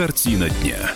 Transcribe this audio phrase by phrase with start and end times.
[0.00, 0.92] Картина дня.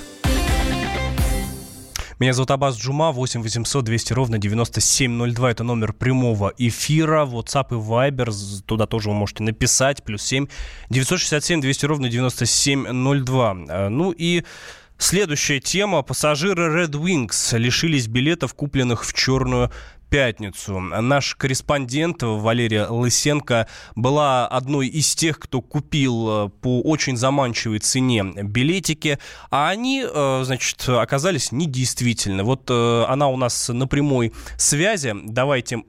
[2.19, 5.51] Меня зовут Абаз Джума, 8 800 200 ровно 9702.
[5.51, 7.27] Это номер прямого эфира.
[7.27, 8.33] WhatsApp и Viber.
[8.65, 10.03] Туда тоже вы можете написать.
[10.05, 10.47] Плюс 7
[10.89, 13.57] 967 200 ровно 9702.
[13.69, 14.43] Э, ну и
[14.97, 16.03] Следующая тема.
[16.03, 19.71] Пассажиры Red Wings лишились билетов, купленных в черную
[20.15, 20.79] пятницу.
[20.79, 23.67] Наш корреспондент Валерия Лысенко
[23.97, 29.19] была одной из тех, кто купил э, по очень заманчивой цене билетики,
[29.51, 32.45] а они, э, значит, оказались недействительны.
[32.45, 35.17] Вот э, она у нас на прямой связи.
[35.25, 35.83] Давайте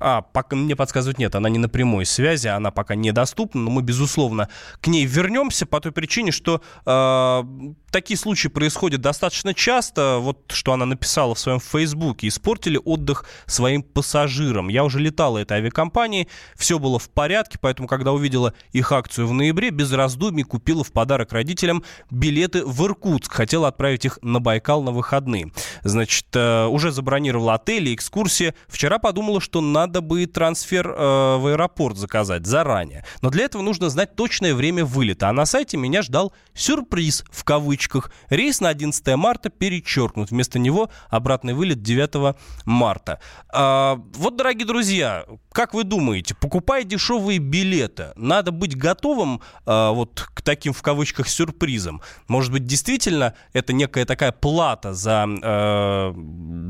[0.00, 3.82] а, пока мне подсказывают, нет, она не на прямой связи, она пока недоступна, но мы,
[3.82, 4.48] безусловно,
[4.80, 7.42] к ней вернемся по той причине, что э,
[7.90, 10.18] такие случаи происходят достаточно часто.
[10.20, 12.28] Вот что она написала в своем фейсбуке.
[12.28, 14.68] Испортили отдых своим пассажирам.
[14.68, 19.34] Я уже летала этой авиакомпанией, все было в порядке, поэтому, когда увидела их акцию в
[19.34, 23.32] ноябре, без раздумий купила в подарок родителям билеты в Иркутск.
[23.32, 25.52] Хотела отправить их на Байкал на выходные.
[25.82, 28.54] Значит, э, уже забронировала отели, экскурсии.
[28.66, 33.04] Вчера подумала, что надо надо бы трансфер э, в аэропорт заказать заранее.
[33.22, 35.28] Но для этого нужно знать точное время вылета.
[35.28, 38.12] А на сайте меня ждал сюрприз, в кавычках.
[38.28, 40.30] Рейс на 11 марта перечеркнут.
[40.30, 43.18] Вместо него обратный вылет 9 марта.
[43.52, 50.28] А, вот, дорогие друзья, как вы думаете, покупая дешевые билеты, надо быть готовым а, вот
[50.34, 52.00] к таким, в кавычках, сюрпризам?
[52.28, 56.14] Может быть, действительно это некая такая плата за, а,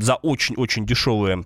[0.01, 1.45] за очень-очень дешевые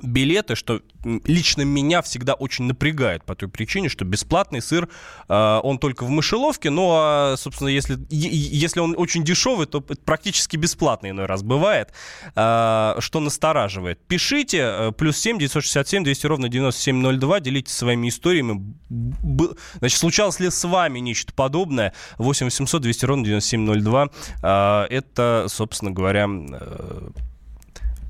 [0.00, 0.80] билеты, что
[1.24, 4.88] лично меня всегда очень напрягает по той причине, что бесплатный сыр,
[5.28, 10.56] э, он только в мышеловке, ну, а, собственно, если, если он очень дешевый, то практически
[10.56, 11.92] бесплатный иной раз бывает,
[12.34, 14.00] э, что настораживает.
[14.06, 18.74] Пишите, э, плюс 7 967 200 ровно 9702, делитесь своими историями.
[18.88, 21.92] Б, значит, случалось ли с вами нечто подобное?
[22.18, 24.08] 8 800 200 ровно 9702.
[24.42, 27.10] Э, это, собственно говоря, э,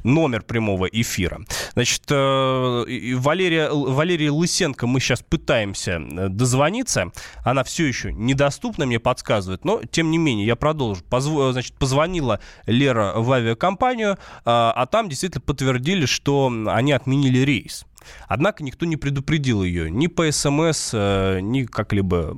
[0.04, 1.40] номер прямого эфира.
[1.74, 7.12] Значит, э, Валерия, Валерия Лысенко мы сейчас пытаемся э, дозвониться.
[7.44, 9.64] Она все еще недоступна, мне подсказывает.
[9.64, 11.02] Но, тем не менее, я продолжу.
[11.08, 11.30] Позв...
[11.52, 17.84] Значит, позвонила Лера в авиакомпанию, а, там действительно подтвердили, что они отменили рейс.
[18.26, 22.36] Однако никто не предупредил ее ни по СМС, э, ни как-либо,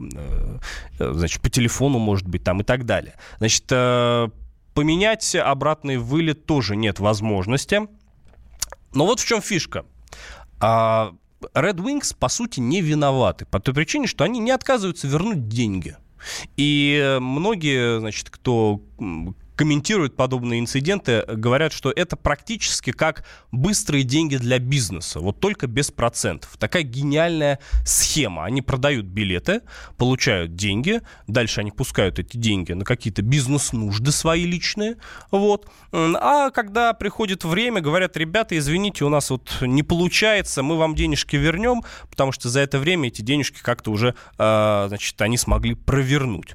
[0.98, 3.14] значит, по телефону, может быть, там и так далее.
[3.38, 3.66] Значит,
[4.74, 7.88] поменять обратный вылет тоже нет возможности.
[8.92, 9.84] Но вот в чем фишка.
[10.60, 11.14] А,
[11.54, 13.46] Red Wings, по сути, не виноваты.
[13.46, 15.96] По той причине, что они не отказываются вернуть деньги.
[16.56, 18.80] И многие, значит, кто
[19.60, 25.90] комментируют подобные инциденты, говорят, что это практически как быстрые деньги для бизнеса, вот только без
[25.90, 26.56] процентов.
[26.56, 28.46] Такая гениальная схема.
[28.46, 29.60] Они продают билеты,
[29.98, 34.96] получают деньги, дальше они пускают эти деньги на какие-то бизнес-нужды свои личные,
[35.30, 35.68] вот.
[35.92, 41.36] А когда приходит время, говорят, ребята, извините, у нас вот не получается, мы вам денежки
[41.36, 46.54] вернем, потому что за это время эти денежки как-то уже, а, значит, они смогли провернуть.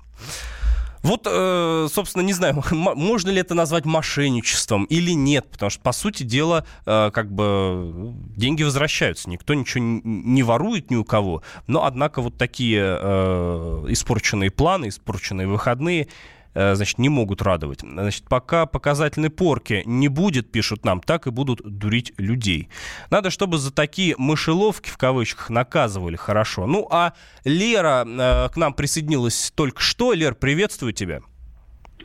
[1.06, 5.92] Вот, э, собственно, не знаю, можно ли это назвать мошенничеством или нет, потому что, по
[5.92, 11.86] сути дела, э, как бы деньги возвращаются, никто ничего не ворует ни у кого, но,
[11.86, 16.08] однако, вот такие э, испорченные планы, испорченные выходные,
[16.56, 17.82] значит, не могут радовать.
[17.82, 22.70] Значит, пока показательной порки не будет, пишут нам, так и будут дурить людей.
[23.10, 26.66] Надо, чтобы за такие мышеловки, в кавычках, наказывали хорошо.
[26.66, 27.14] Ну, а
[27.44, 30.14] Лера э, к нам присоединилась только что.
[30.14, 31.22] Лер, приветствую тебя.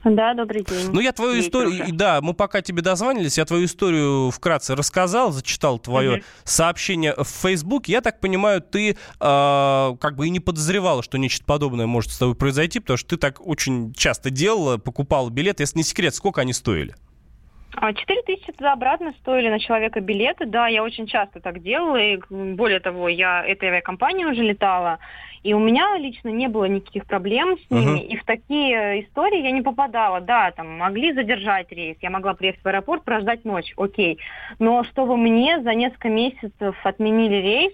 [0.05, 0.91] Да, добрый день.
[0.93, 1.93] Ну, я твою Вечер историю, уже.
[1.93, 6.22] да, мы пока тебе дозвонились, я твою историю вкратце рассказал, зачитал твое угу.
[6.44, 7.87] сообщение в Facebook.
[7.87, 12.19] Я так понимаю, ты э, как бы и не подозревала, что нечто подобное может с
[12.19, 15.65] тобой произойти, потому что ты так очень часто делала, покупала билеты.
[15.65, 16.94] Если не секрет, сколько они стоили?
[17.76, 20.47] А, четыре тысячи туда обратно стоили на человека билеты.
[20.47, 21.97] Да, я очень часто так делала.
[21.97, 24.98] И более того, я этой авиакомпанией уже летала.
[25.42, 28.00] И у меня лично не было никаких проблем с ними.
[28.00, 28.06] Uh-huh.
[28.06, 30.21] И в такие истории я не попадала.
[30.21, 31.97] Да, там могли задержать рейс.
[32.03, 33.72] Я могла приехать в аэропорт, прождать ночь.
[33.77, 34.18] Окей.
[34.59, 37.72] Но чтобы мне за несколько месяцев отменили рейс,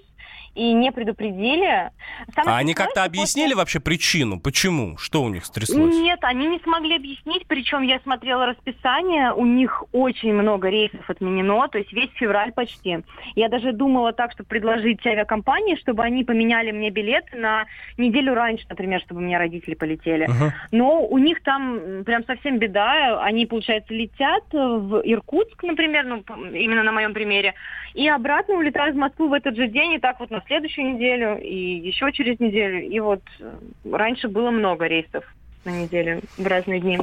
[0.57, 1.91] и не предупредили.
[2.35, 3.57] Самое а они как-то объяснили после...
[3.57, 4.41] вообще причину?
[4.41, 4.97] Почему?
[4.97, 5.95] Что у них стряслось?
[5.95, 11.69] Нет, они не смогли объяснить, причем я смотрела расписание, у них очень много рейсов отменено,
[11.69, 12.99] то есть весь февраль почти.
[13.35, 17.67] Я даже думала так, чтобы предложить авиакомпании, чтобы они поменяли мне билеты на
[17.99, 20.27] неделю раньше, например, чтобы у меня родители полетели.
[20.27, 20.51] Uh-huh.
[20.73, 26.83] Но у них там прям совсем беда, они, получается, летят в Иркутск, например, ну, именно
[26.83, 27.55] на моем примере,
[27.95, 31.39] и обратно улетают в Москву в этот же день, и так вот на следующую неделю,
[31.41, 32.89] и еще через неделю.
[32.89, 33.53] И вот э,
[33.91, 35.25] раньше было много рейсов.
[35.65, 36.99] на неделе в разные дни.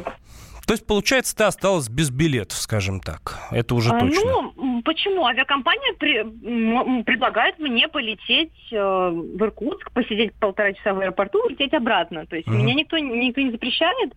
[0.65, 3.37] То есть, получается, ты осталась без билетов, скажем так.
[3.51, 4.51] Это уже а, точно.
[4.55, 5.25] Ну, почему?
[5.25, 11.73] Авиакомпания при, предлагает мне полететь э, в Иркутск, посидеть полтора часа в аэропорту и лететь
[11.73, 12.25] обратно.
[12.25, 12.55] То есть, угу.
[12.55, 14.13] меня никто, никто не запрещает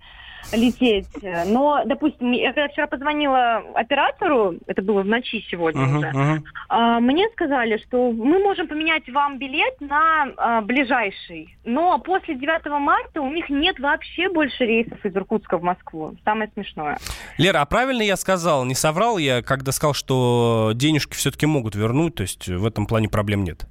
[0.52, 1.08] лететь.
[1.46, 6.42] Но, допустим, я когда вчера позвонила оператору, это было в ночи сегодня uh-huh, уже, uh-huh.
[6.68, 12.66] А, мне сказали, что мы можем поменять вам билет на а, ближайший, но после 9
[12.80, 16.16] марта у них нет вообще больше рейсов из Иркутска в Москву.
[16.24, 16.98] Самое смешное.
[17.38, 22.16] Лера, а правильно я сказал, не соврал я, когда сказал, что денежки все-таки могут вернуть,
[22.16, 23.66] то есть в этом плане проблем нет?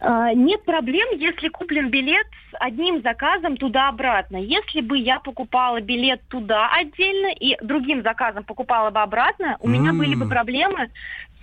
[0.00, 4.36] А, нет проблем, если куплен билет с одним заказом туда-обратно.
[4.36, 9.70] Если бы я покупала билет туда отдельно и другим заказом покупала бы обратно, у mm.
[9.70, 10.90] меня были бы проблемы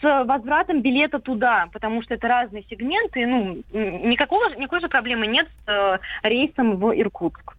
[0.01, 3.25] с возвратом билета туда, потому что это разные сегменты.
[3.25, 7.55] Ну, никакого, никакой же проблемы нет с э, рейсом в Иркутск.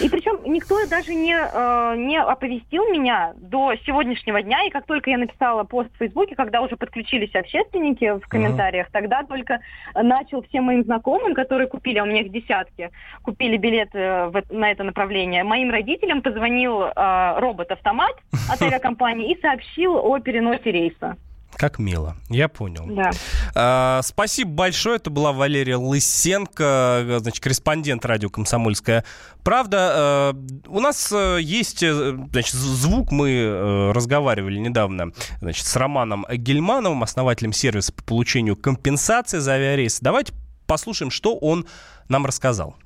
[0.00, 5.10] И причем никто даже не, э, не оповестил меня до сегодняшнего дня, и как только
[5.10, 8.92] я написала пост в Фейсбуке, когда уже подключились общественники в комментариях, uh-huh.
[8.92, 9.60] тогда только
[9.94, 12.90] начал всем моим знакомым, которые купили, а у меня их десятки,
[13.22, 18.16] купили билеты э, в, на это направление, моим родителям позвонил э, робот-автомат
[18.50, 21.16] от авиакомпании и сообщил о переносе рейса.
[21.56, 22.16] Как мило.
[22.28, 22.84] Я понял.
[22.86, 23.10] Да.
[23.54, 24.96] А, спасибо большое.
[24.96, 29.04] Это была Валерия Лысенко, значит, корреспондент радио «Комсомольская
[29.42, 29.76] правда».
[29.80, 30.36] А,
[30.66, 33.10] у нас э, есть э, значит, звук.
[33.10, 40.00] Мы э, разговаривали недавно значит, с Романом Гельмановым, основателем сервиса по получению компенсации за авиарейсы.
[40.02, 40.34] Давайте
[40.66, 41.66] послушаем, что он
[42.08, 42.76] нам рассказал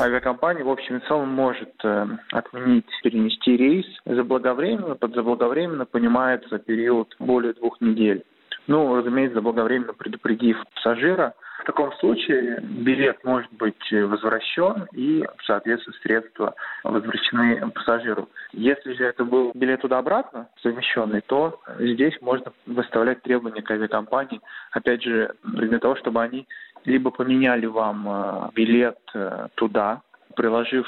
[0.00, 4.94] авиакомпания в общем и целом может э, отменить, перенести рейс заблаговременно.
[4.94, 8.24] Под заблаговременно понимается период более двух недель.
[8.66, 11.34] Ну, разумеется, заблаговременно предупредив пассажира.
[11.60, 16.54] В таком случае билет может быть возвращен и, соответственно, средства
[16.84, 18.28] возвращены пассажиру.
[18.52, 24.40] Если же это был билет туда-обратно совмещенный, то здесь можно выставлять требования к авиакомпании,
[24.72, 26.46] опять же, для того, чтобы они
[26.84, 30.02] либо поменяли вам э, билет э, туда,
[30.36, 30.86] приложив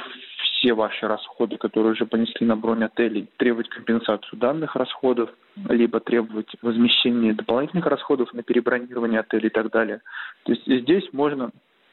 [0.63, 5.31] все ваши расходы, которые уже понесли на бронь отелей, требовать компенсацию данных расходов,
[5.69, 10.01] либо требовать возмещения дополнительных расходов на перебронирование отеля и так далее.
[10.45, 11.51] То есть здесь можно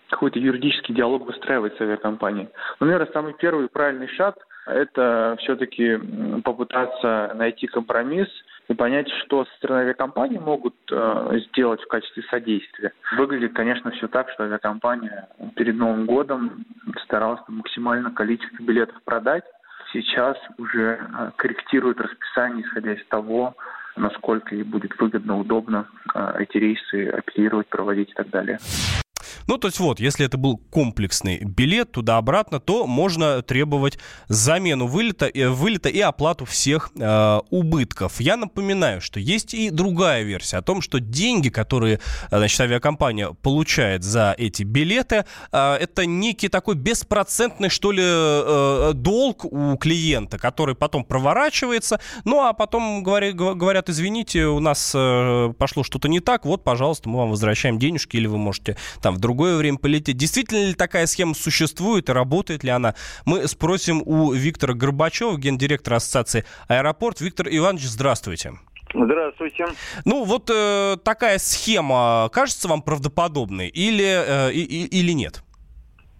[0.09, 2.49] какой-то юридический диалог выстраивать с авиакомпанией.
[2.79, 4.35] Но, наверное, самый первый правильный шаг–
[4.65, 5.97] это все-таки
[6.43, 8.29] попытаться найти компромисс
[8.69, 12.93] и понять, что со стороны авиакомпании могут э, сделать в качестве содействия.
[13.17, 16.65] Выглядит, конечно, все так, что авиакомпания перед Новым годом
[17.03, 19.43] старалась максимально количество билетов продать.
[19.91, 23.55] Сейчас уже э, корректирует расписание, исходя из того,
[23.95, 28.59] насколько ей будет выгодно, удобно э, эти рейсы оперировать, проводить и так далее.
[29.49, 33.97] Ну, то есть вот, если это был комплексный билет туда-обратно, то можно требовать
[34.27, 38.21] замену вылета, э, вылета и оплату всех э, убытков.
[38.21, 41.99] Я напоминаю, что есть и другая версия о том, что деньги, которые
[42.29, 48.91] э, значит, авиакомпания получает за эти билеты, э, это некий такой беспроцентный, что ли, э,
[48.93, 55.53] долг у клиента, который потом проворачивается, ну, а потом говорят, говорят извините, у нас э,
[55.57, 59.17] пошло что-то не так, вот, пожалуйста, мы вам возвращаем денежки, или вы можете там в
[59.17, 60.17] другой другое время полететь.
[60.17, 62.95] Действительно ли такая схема существует и работает ли она?
[63.25, 67.21] Мы спросим у Виктора Горбачева, гендиректора Ассоциации «Аэропорт».
[67.21, 68.55] Виктор Иванович, здравствуйте.
[68.93, 69.67] Здравствуйте.
[70.03, 75.41] Ну, вот э, такая схема кажется вам правдоподобной или, э, и, или нет?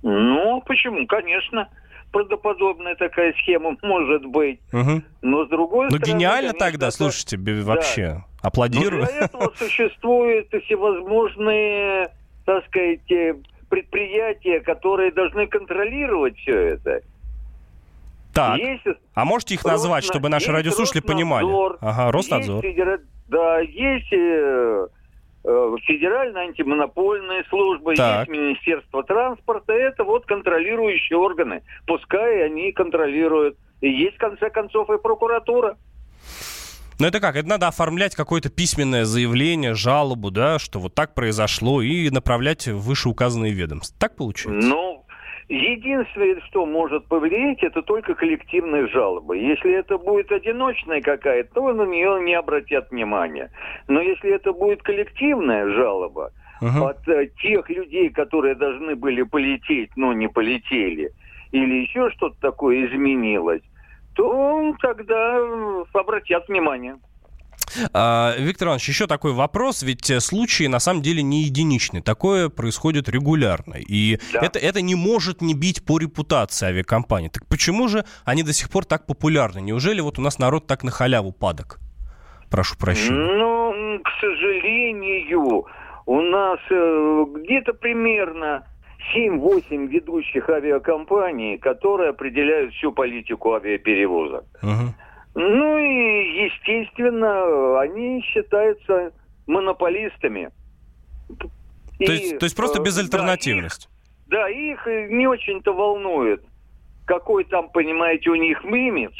[0.01, 1.05] Ну, почему?
[1.05, 1.67] Конечно
[2.11, 4.59] правдоподобная такая схема может быть.
[4.73, 5.01] Угу.
[5.21, 6.13] Но с другой ну, стороны...
[6.13, 6.95] Ну, гениально конечно, тогда, это...
[6.95, 8.05] слушайте, вообще.
[8.07, 8.25] Да.
[8.41, 9.01] Аплодирую.
[9.03, 12.09] Но для этого существуют всевозможные
[12.49, 13.35] так сказать, э,
[13.69, 17.01] предприятия, которые должны контролировать все это.
[18.33, 18.81] Так, есть
[19.13, 20.13] а можете их назвать, Росно...
[20.13, 21.47] чтобы наши радиослушатели понимали?
[21.79, 22.65] Ага, Роснадзор.
[22.65, 22.99] Есть федера...
[23.27, 24.87] Да, есть э,
[25.43, 28.27] э, Федеральная антимонопольная служба, так.
[28.27, 29.73] есть Министерство транспорта.
[29.73, 31.61] Это вот контролирующие органы.
[31.85, 33.57] Пускай они контролируют.
[33.81, 35.77] И есть, в конце концов, и прокуратура.
[36.99, 37.37] Но это как?
[37.37, 42.79] Это надо оформлять какое-то письменное заявление, жалобу, да, что вот так произошло, и направлять в
[42.79, 43.95] вышеуказанные ведомства.
[43.99, 44.67] Так получается?
[44.67, 45.05] Ну,
[45.51, 49.33] Единственное, что может повлиять, это только коллективная жалоба.
[49.33, 53.49] Если это будет одиночная какая-то, то на нее не обратят внимания.
[53.87, 56.91] Но если это будет коллективная жалоба uh-huh.
[56.91, 61.11] от э, тех людей, которые должны были полететь, но не полетели,
[61.51, 63.63] или еще что-то такое изменилось,
[64.19, 65.39] то тогда
[65.93, 66.97] обратят внимание.
[67.93, 72.49] А, Виктор Иванович, еще такой вопрос, ведь э, случаи на самом деле не единичны, такое
[72.49, 74.39] происходит регулярно, и да.
[74.41, 77.29] это, это не может не бить по репутации авиакомпании.
[77.29, 79.59] Так почему же они до сих пор так популярны?
[79.61, 81.79] Неужели вот у нас народ так на халяву падок?
[82.49, 83.11] Прошу прощения.
[83.11, 85.65] Ну, к сожалению,
[86.07, 88.65] у нас э, где-то примерно
[89.15, 94.45] 7-8 ведущих авиакомпаний, которые определяют всю политику авиаперевозок.
[94.61, 94.93] Угу.
[95.35, 99.11] Ну и, естественно, они считаются
[99.47, 100.49] монополистами.
[101.99, 103.89] И, то, есть, то есть просто э, безальтернативность?
[104.27, 106.43] Да их, да, их не очень-то волнует,
[107.05, 109.15] какой там, понимаете, у них имидж.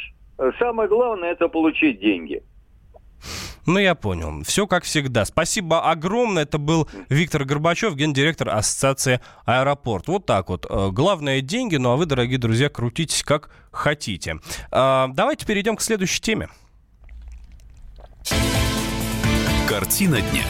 [0.58, 2.42] Самое главное это получить деньги.
[3.70, 4.42] Ну, я понял.
[4.42, 5.24] Все как всегда.
[5.24, 6.42] Спасибо огромное.
[6.42, 10.08] Это был Виктор Горбачев, гендиректор Ассоциации «Аэропорт».
[10.08, 10.66] Вот так вот.
[10.68, 14.40] Э, главное– деньги, ну а вы, дорогие друзья, крутитесь как хотите.
[14.72, 16.48] А, давайте перейдем к следующей теме.
[19.68, 20.44] Картина дня.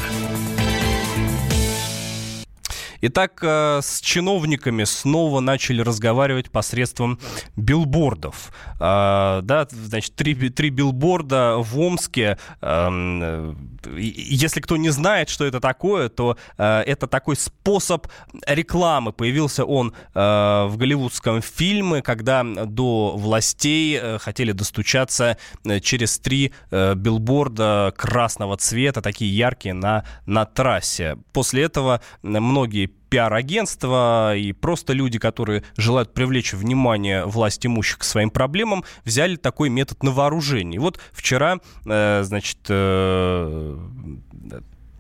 [3.03, 7.19] Итак, э, с чиновниками снова начали разговаривать посредством
[7.57, 8.53] билбордов.
[8.79, 12.37] А, да, значит, три, три билборда в Омске.
[12.61, 13.55] Эм, э,
[13.97, 18.07] если кто не знает, что это такое, то э, это такой способ
[18.47, 19.13] рекламы.
[19.13, 25.37] Появился он в голливудском фильме, когда до властей хотели достучаться
[25.83, 31.17] через три билборда красного цвета, такие яркие на, на трассе.
[31.33, 38.31] После этого многие пиар-агентства и просто люди, которые желают привлечь внимание власть имущих к своим
[38.31, 40.81] проблемам, взяли такой метод на вооружение.
[40.81, 43.79] Вот вчера, э, значит, э,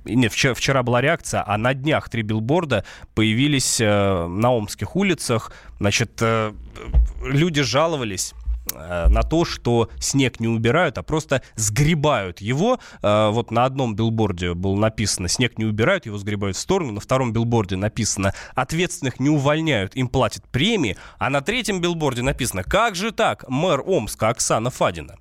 [0.04, 5.52] нет, вчера, вчера была реакция, а на днях три билборда появились э, на омских улицах.
[5.78, 6.52] Значит, э,
[7.22, 8.39] люди жаловались Э,
[8.74, 12.78] на то, что снег не убирают, а просто сгребают его.
[13.02, 17.00] Э, вот на одном билборде было написано «снег не убирают, его сгребают в сторону», на
[17.00, 22.94] втором билборде написано «ответственных не увольняют, им платят премии», а на третьем билборде написано «как
[22.94, 25.16] же так, мэр Омска Оксана Фадина».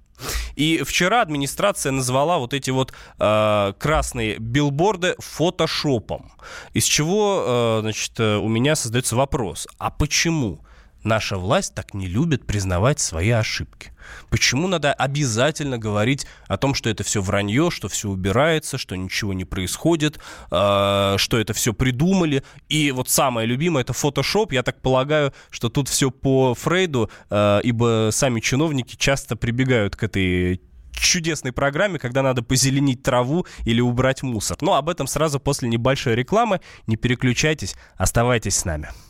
[0.56, 6.34] И вчера администрация назвала вот эти вот э, красные билборды фотошопом.
[6.74, 10.60] Из чего, э, значит, у меня создается вопрос, а почему?
[11.04, 13.92] Наша власть так не любит признавать свои ошибки?
[14.30, 19.34] Почему надо обязательно говорить о том, что это все вранье, что все убирается, что ничего
[19.34, 20.20] не происходит,
[20.52, 22.44] э, что это все придумали?
[22.70, 24.52] И вот самое любимое это фотошоп.
[24.52, 30.04] Я так полагаю, что тут все по Фрейду, э, ибо сами чиновники часто прибегают к
[30.04, 30.62] этой
[31.00, 34.58] чудесной программе, когда надо позеленить траву или убрать мусор.
[34.62, 36.60] Но об этом сразу после небольшой рекламы.
[36.88, 38.90] Не переключайтесь, оставайтесь с нами.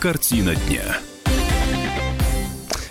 [0.00, 1.00] Картина дня.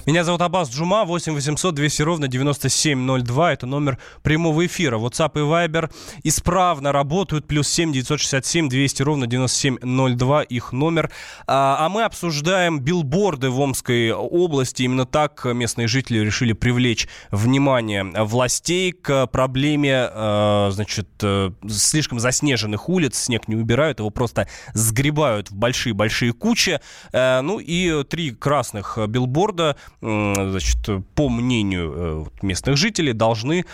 [0.06, 3.54] Меня зовут Абаз Джума, 8 800 200 ровно 9702.
[3.54, 5.00] Это номер прямого эфира.
[5.00, 7.48] WhatsApp и Viber исправно работают.
[7.48, 11.10] Плюс 7 967 200 ровно 9702 их номер.
[11.48, 14.84] А, а мы обсуждаем билборды в Омской области.
[14.84, 22.90] Именно так местные жители решили привлечь внимание властей к проблеме, а, значит, э, слишком заснеженных
[22.90, 23.18] улиц.
[23.18, 26.80] Снег не убирают, его просто сгребают в большие-большие кучи.
[27.12, 30.78] А, ну и три красных билборда значит,
[31.16, 33.66] по мнению э, местных жителей, должны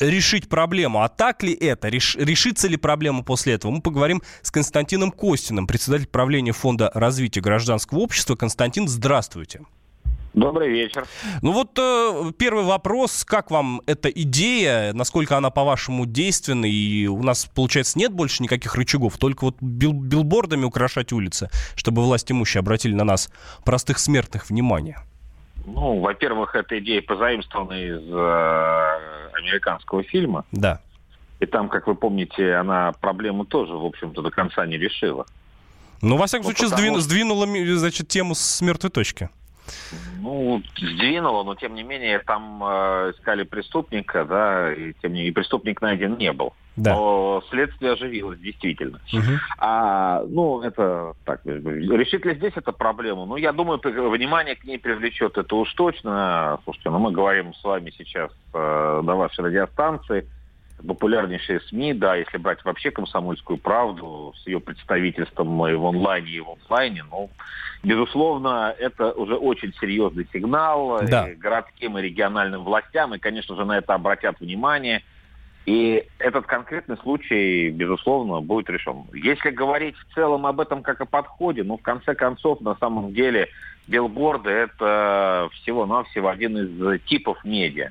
[0.00, 1.02] решить проблему.
[1.02, 1.88] А так ли это?
[1.88, 3.72] Реш, решится ли проблема после этого?
[3.72, 8.34] Мы поговорим с Константином Костиным, председатель правления Фонда развития гражданского общества.
[8.34, 9.60] Константин, здравствуйте.
[10.34, 11.06] Добрый вечер.
[11.42, 13.24] Ну вот э, первый вопрос.
[13.24, 14.92] Как вам эта идея?
[14.92, 16.66] Насколько она, по-вашему, действенна?
[16.66, 22.02] И у нас, получается, нет больше никаких рычагов, только вот бил билбордами украшать улицы, чтобы
[22.02, 23.30] власть имущие обратили на нас,
[23.64, 24.98] простых смертных, внимание.
[25.74, 30.44] Ну, во-первых, эта идея позаимствована из э, американского фильма.
[30.52, 30.80] Да.
[31.40, 35.26] И там, как вы помните, она проблему тоже, в общем-то, до конца не решила.
[36.02, 37.00] Ну, во всяком ну, случае, потому...
[37.00, 37.46] сдвинула,
[37.76, 39.30] значит, тему с мертвой точки.
[40.20, 45.32] Ну, сдвинула, но тем не менее там э, искали преступника, да, и тем не менее
[45.32, 46.54] преступник найден не был.
[46.78, 47.40] Да.
[47.50, 49.00] Следствие оживилось, действительно.
[49.12, 49.40] Мгм.
[49.58, 53.26] А, ну, это так, э, решит ли здесь это проблему?
[53.26, 56.58] Ну, я думаю, внимание к ней привлечет это уж точно.
[56.64, 60.26] Слушайте, ну, мы говорим с вами сейчас э, на вашей радиостанции,
[60.86, 66.40] популярнейшие СМИ, да, если брать вообще комсомольскую правду с ее представительством и в онлайне, и
[66.40, 67.30] в офлайне, ну,
[67.82, 71.28] безусловно, это уже очень серьезный сигнал э, Да.
[71.28, 75.02] и городским и региональным властям, и, конечно же, на это обратят внимание.
[75.68, 79.04] И этот конкретный случай, безусловно, будет решен.
[79.12, 83.12] Если говорить в целом об этом как о подходе, ну, в конце концов, на самом
[83.12, 83.50] деле,
[83.86, 87.90] билборды– это всего-навсего один из типов медиа.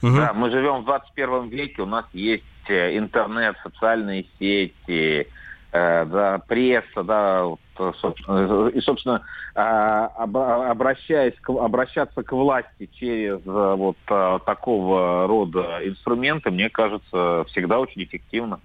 [0.00, 0.16] Мгм.
[0.16, 5.28] Да, мы живем в 21 веке, у нас есть э, интернет, социальные сети,
[5.72, 9.22] да, пресса, да, вот, э, собственно, и, собственно,
[9.54, 16.68] э, об- обращаясь к, обращаться к власти через э, вот э, такого рода инструменты, мне
[16.68, 18.60] кажется, всегда очень эффективно.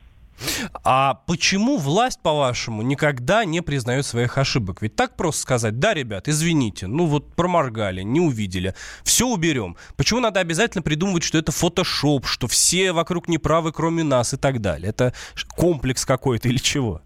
[0.84, 4.82] А почему власть, по-вашему, никогда не признает своих ошибок?
[4.82, 9.77] Ведь так просто сказать, да, ребят, извините, ну вот проморгали, не увидели, все уберем.
[9.96, 14.62] Почему надо обязательно придумывать, что это фотошоп, что все вокруг неправы, кроме нас и так
[14.62, 14.89] далее?
[14.89, 15.13] Это
[15.56, 17.01] комплекс какой-то или чего?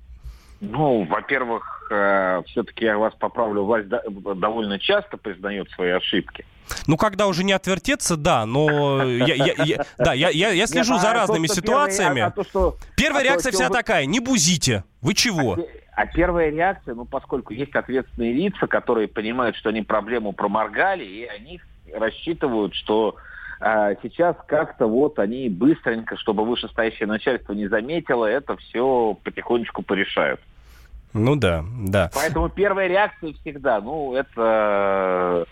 [0.62, 1.92] Ну, во-первых,
[2.48, 4.04] все-таки я вас поправлю, власть до-
[4.36, 6.46] довольно часто признает свои ошибки.
[6.88, 10.94] Ну, когда уже не отвертеться, да, но я, я- я- да, я, я- я слежу
[10.94, 12.22] Нет, за а то, разными ситуациями.
[12.22, 15.54] а- а то, что- Первая а реакция вся вы- такая, не бузите, вы чего?
[15.54, 21.04] А, а первая реакция, ну, поскольку есть ответственные лица, которые понимают, что они проблему проморгали,
[21.04, 21.60] и они
[21.92, 23.16] рассчитывают, что
[23.60, 30.40] а, сейчас как-то вот они быстренько, чтобы вышестоящее начальство не заметило, это все потихонечку порешают.
[31.14, 32.10] Ну да, да.
[32.14, 35.46] Поэтому первая реакция всегда, ну, это,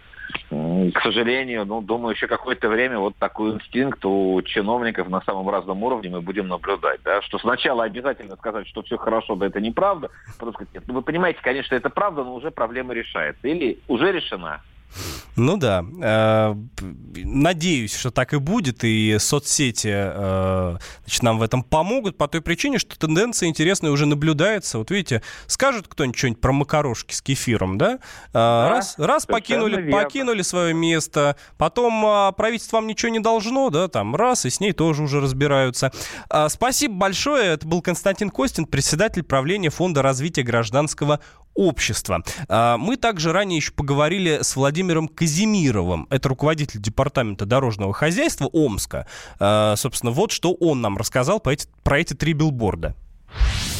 [0.51, 5.49] м, к сожалению, ну, думаю, еще какое-то время вот такой инстинкт у чиновников на самом
[5.49, 9.59] разном уровне мы будем наблюдать, да, что сначала обязательно сказать, что все хорошо, да это
[9.59, 13.79] неправда, потом сказать, нет, ну, вы понимаете, конечно, это правда, но уже проблема решается, или
[13.87, 14.61] уже решена.
[15.35, 15.85] Ну да.
[16.01, 16.55] Э,
[17.15, 22.41] Надеюсь, что так и будет, и соцсети э, значит, нам в этом помогут по той
[22.41, 24.77] причине, что тенденция интересная уже наблюдается.
[24.77, 27.99] Вот видите, скажет кто-нибудь что-нибудь про макарошки с кефиром, да?
[28.33, 30.03] Э, раз раз совершенно покинули, верно.
[30.03, 34.59] покинули свое место, потом а, правительство вам ничего не должно, да, там раз, и с
[34.59, 35.91] ней тоже уже разбираются.
[36.49, 37.53] Спасибо большое.
[37.53, 41.19] Это был Константин Костин, председатель правления Фонда развития гражданского
[41.55, 42.23] общества.
[42.47, 46.07] А, Мы также ранее еще поговорили с Владимиром Казимировым.
[46.09, 49.07] Это руководитель департамента дорожного хозяйства Омска.
[49.39, 52.95] А, Собственно, вот что он нам рассказал по эти- про эти три билборда.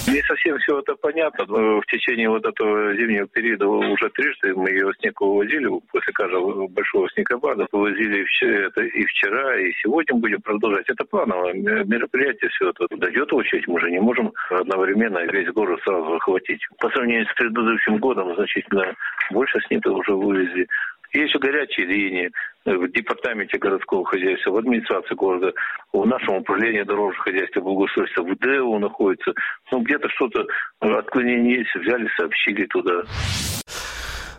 [0.08, 1.44] Не совсем все это понятно.
[1.44, 5.70] Э, В течение вот этого зимнего периода уже трижды мы ее снег вывозили.
[5.92, 8.26] После каждого большого снегопада вывозили
[8.66, 10.90] это и вчера, и сегодня будем продолжать.
[10.90, 12.50] Это плановое ме- мероприятие.
[12.50, 13.68] Все это дойдет очередь.
[13.68, 16.62] Мы же не можем одновременно весь город сразу охватить.
[16.80, 18.96] По сравнению с предыдущим годом значительно
[19.32, 20.68] больше снега уже вывезли.
[21.14, 22.30] Есть еще горячие линии
[22.66, 25.52] э, в департаменте городского хозяйства, в администрации города,
[25.92, 29.34] в нашем управлении дорожного хозяйства, благоустройства, в ДЭУ находится.
[29.72, 30.46] Ну, где-то что-то,
[30.82, 33.04] э, отклонение есть, взяли, сообщили туда.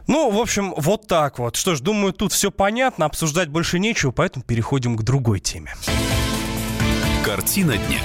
[0.06, 1.56] Ну, в общем, вот так вот.
[1.56, 5.72] Что ж, думаю, тут все понятно, обсуждать больше нечего, поэтому переходим к другой теме.
[7.24, 8.00] Картина дня.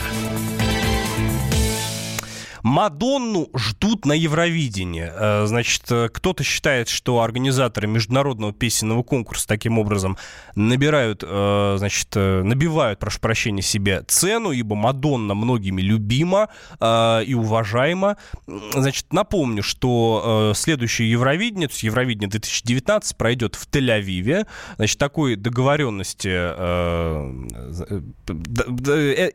[2.65, 5.07] Мадонну ждут на Евровидении.
[5.13, 10.17] Э, Значит, э, кто-то считает, что организаторы международного песенного конкурса таким образом
[10.55, 16.49] набирают, э, значит, набивают, прошу прощения, себе цену, ибо Мадонна многими любима
[16.81, 18.17] и уважаема.
[18.47, 24.47] Значит, напомню, что следующее Евровидение, то есть Евровидение 2019 пройдет в Тель-Авиве.
[24.77, 26.29] Значит, такой договоренности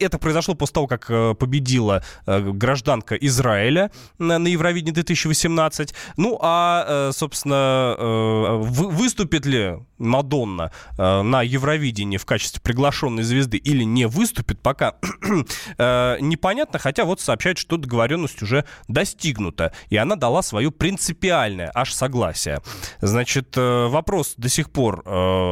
[0.03, 1.07] это произошло после того, как
[1.39, 5.95] победила гражданка Израиля на, на Евровидении 2018.
[6.17, 13.23] Ну, а, э, собственно, э, вы- выступит ли Мадонна э, на Евровидении в качестве приглашенной
[13.23, 14.95] звезды или не выступит, пока
[15.79, 21.93] э, непонятно, хотя вот сообщают, что договоренность уже достигнута, и она дала свое принципиальное аж
[21.93, 22.61] согласие.
[23.01, 25.03] Значит, э, вопрос до сих пор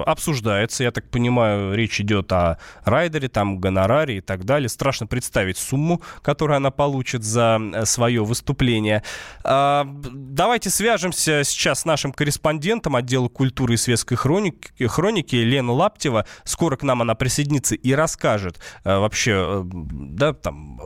[0.07, 4.69] обсуждается, я так понимаю, речь идет о райдере, там, гонораре и так далее.
[4.69, 9.03] Страшно представить сумму, которую она получит за свое выступление.
[9.45, 14.38] Давайте свяжемся сейчас с нашим корреспондентом отдела культуры и светской хроники,
[14.87, 16.25] хроники Лена Лаптева.
[16.45, 20.81] Скоро к нам она присоединится и расскажет э, вообще, э, да, там,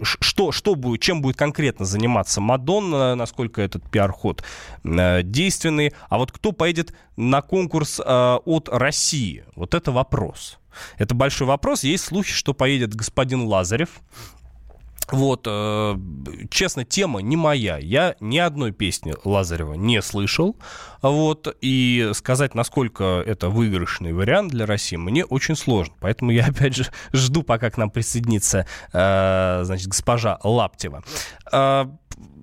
[0.00, 4.42] э, что, что будет, чем будет конкретно заниматься Мадонна, насколько этот пиар-ход
[4.84, 5.92] э, действенный.
[6.08, 9.44] А вот кто поедет на конкурс э, от России?
[9.54, 10.58] Вот это вопрос.
[10.96, 11.82] Это большой вопрос.
[11.84, 14.00] Есть слухи, что поедет господин Лазарев,
[15.10, 15.96] Вот, э,
[16.50, 17.78] честно, тема не моя.
[17.78, 20.56] Я ни одной песни Лазарева не слышал.
[21.00, 25.94] Вот, и сказать, насколько это выигрышный вариант для России, мне очень сложно.
[26.00, 31.02] Поэтому я, опять же, жду, пока к нам присоединится, э, значит, госпожа Лаптева.
[31.52, 31.86] Э,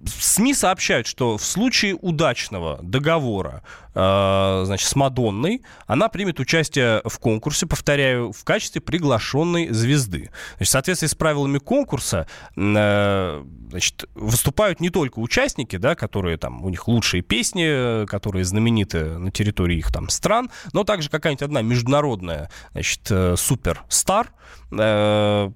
[0.08, 7.18] СМИ сообщают, что в случае удачного договора э, значит, с Мадонной она примет участие в
[7.20, 10.32] конкурсе, повторяю, в качестве приглашенной звезды.
[10.58, 16.64] Значит, в соответствии с правилами конкурса э, значит, выступают не только участники, да, которые там,
[16.64, 21.62] у них лучшие песни, которые знамениты на территории их там стран, но также какая-нибудь одна
[21.62, 24.32] международная значит, э, суперстар,
[24.72, 25.52] э,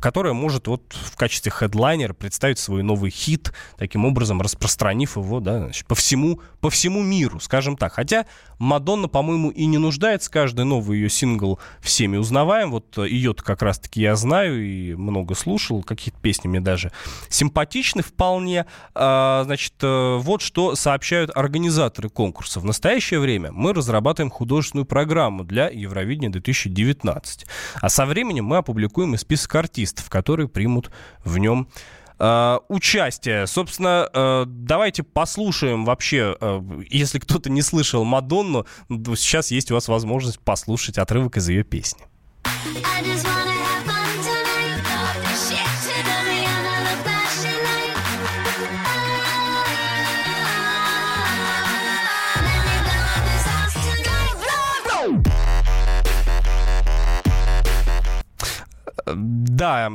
[0.00, 5.58] которая может вот в качестве хедлайнера представить свой новый хит, таким образом распространив его да,
[5.58, 7.92] значит, по, всему, по всему миру, скажем так.
[7.92, 8.26] Хотя
[8.58, 12.70] Мадонна, по-моему, и не нуждается, каждый новый ее сингл всеми узнаваем.
[12.70, 16.92] Вот ее-то как раз-таки я знаю и много слушал, какие-то песни мне даже
[17.28, 18.66] симпатичны вполне.
[18.94, 22.60] А, значит, э, вот что сообщают организаторы конкурса.
[22.60, 27.46] В настоящее время мы разрабатываем художественную программу для Евровидения 2019.
[27.80, 30.90] А со временем мы опубликуем и список артистов, которые примут
[31.24, 31.68] в нем
[32.16, 33.48] Uh, участие.
[33.48, 39.88] Собственно, uh, давайте послушаем вообще, uh, если кто-то не слышал Мадонну, сейчас есть у вас
[39.88, 42.04] возможность послушать отрывок из ее песни.
[59.06, 59.88] Да,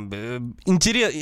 [0.66, 1.14] интерес...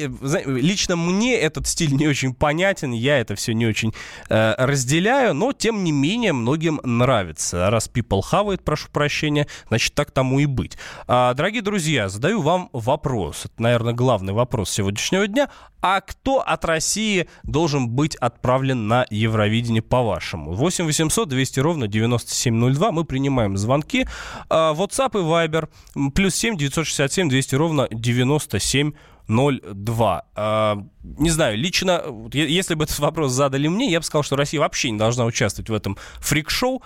[0.46, 3.92] Лично мне этот стиль не очень понятен, я это все не очень
[4.28, 7.70] э, разделяю, но тем не менее многим нравится.
[7.70, 10.76] Раз people хавает, прошу прощения, значит так тому и быть.
[11.06, 13.46] А, дорогие друзья, задаю вам вопрос.
[13.46, 15.48] Это, наверное, главный вопрос сегодняшнего дня.
[15.80, 20.52] А кто от России должен быть отправлен на Евровидение по-вашему?
[20.52, 22.90] 8 800 200 ровно 9702.
[22.92, 24.08] Мы принимаем звонки.
[24.48, 25.68] А, WhatsApp и Viber.
[26.14, 30.24] Плюс 7 967 200 ровно 9702.
[30.34, 34.60] А, не знаю, лично, если бы этот вопрос задали мне, я бы сказал, что Россия
[34.60, 36.82] вообще не должна участвовать в этом фрик-шоу.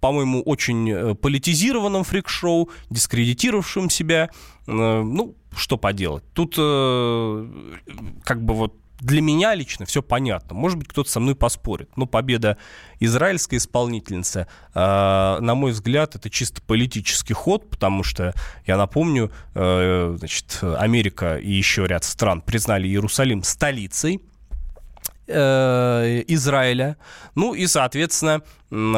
[0.00, 4.30] По-моему, очень э, политизированном фрик-шоу, дискредитировавшем себя.
[4.66, 6.24] Э, ну, что поделать.
[6.34, 7.46] Тут э,
[8.24, 10.54] как бы вот для меня лично все понятно.
[10.56, 11.88] Может быть, кто-то со мной поспорит.
[11.96, 12.58] Но победа
[12.98, 18.34] израильской исполнительницы, на мой взгляд, это чисто политический ход, потому что,
[18.66, 24.20] я напомню, значит, Америка и еще ряд стран признали Иерусалим столицей
[25.28, 26.96] Израиля.
[27.34, 28.42] Ну и, соответственно,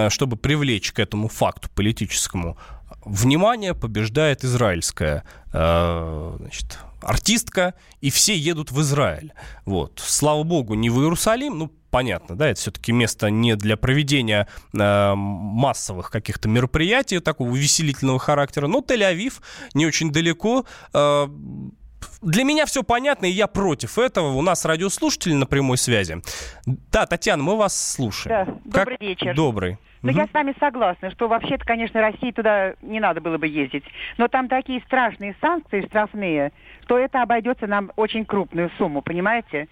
[0.08, 2.56] чтобы привлечь к этому факту политическому
[3.04, 9.32] внимание, побеждает израильская э, значит, артистка, и все едут в Израиль.
[9.64, 10.02] Вот.
[10.04, 15.14] Слава богу, не в Иерусалим, ну, понятно, да, это все-таки место не для проведения э,
[15.14, 19.40] массовых каких-то мероприятий такого увеселительного характера, но Тель-Авив
[19.74, 20.64] не очень далеко.
[20.92, 21.28] Э,
[22.22, 24.32] для меня все понятно, и я против этого.
[24.32, 26.16] У нас радиослушатели на прямой связи.
[26.66, 28.46] Да, Татьяна, мы вас слушаем.
[28.46, 29.00] Да, добрый как...
[29.00, 29.34] вечер.
[29.34, 29.78] Добрый.
[30.02, 30.18] Но угу.
[30.18, 33.84] я с вами согласна, что вообще-то, конечно, России туда не надо было бы ездить.
[34.16, 36.52] Но там такие страшные санкции штрафные,
[36.84, 39.68] что это обойдется нам очень крупную сумму, понимаете?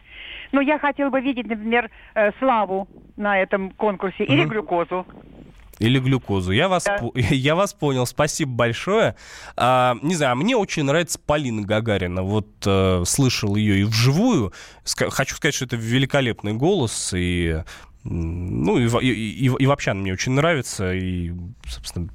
[0.52, 4.32] Но я хотела бы видеть, например, э, Славу на этом конкурсе угу.
[4.32, 5.06] или глюкозу.
[5.78, 6.52] Или глюкозу.
[6.52, 7.00] Я вас, да.
[7.14, 8.06] я вас понял.
[8.06, 9.16] Спасибо большое.
[9.56, 12.22] А, не знаю, мне очень нравится Полина Гагарина.
[12.22, 14.52] Вот э, слышал ее и вживую.
[14.84, 17.12] Ска- хочу сказать, что это великолепный голос.
[17.14, 17.62] И
[18.04, 20.92] ну, и, и, и, и вообще она мне очень нравится.
[20.94, 21.32] И,
[21.66, 22.08] собственно,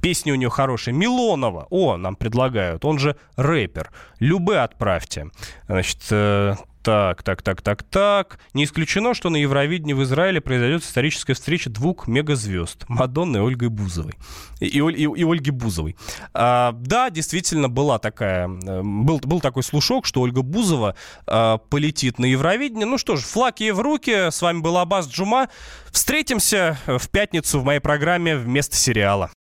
[0.00, 0.94] песни у нее хорошие.
[0.94, 3.90] Милонова, о, нам предлагают, он же рэпер.
[4.20, 5.30] Любе отправьте.
[5.66, 8.38] Значит, э, так, так, так, так, так.
[8.54, 12.84] Не исключено, что на Евровидении в Израиле произойдет историческая встреча двух мегазвезд.
[12.88, 14.14] Мадонны и Ольгой Бузовой.
[14.60, 15.96] И, и, и, и Ольги Бузовой.
[16.34, 22.18] А, да, действительно была такая, э, был, был такой слушок, что Ольга Бузова а, полетит
[22.18, 22.86] на Евровидение.
[22.86, 24.30] Ну что ж, флаг ей в руки.
[24.30, 25.48] С вами был Абаз Джума.
[25.90, 29.30] Встретимся в пятницу в моей программе вместо сериала.